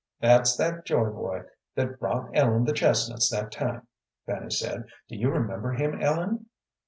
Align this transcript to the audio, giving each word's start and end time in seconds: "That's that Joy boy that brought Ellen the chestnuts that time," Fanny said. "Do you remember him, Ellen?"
"That's 0.19 0.57
that 0.57 0.83
Joy 0.83 1.11
boy 1.11 1.43
that 1.75 1.99
brought 1.99 2.31
Ellen 2.35 2.65
the 2.65 2.73
chestnuts 2.73 3.29
that 3.29 3.51
time," 3.51 3.85
Fanny 4.25 4.49
said. 4.49 4.87
"Do 5.07 5.15
you 5.15 5.29
remember 5.29 5.73
him, 5.73 6.01
Ellen?" 6.01 6.47